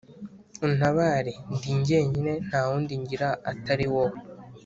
untabare 0.65 1.33
ndi 1.55 1.69
jyenyine, 1.85 2.31
nta 2.47 2.61
wundi 2.67 2.93
ngira 3.01 3.29
atari 3.51 3.85
wowe, 3.93 4.17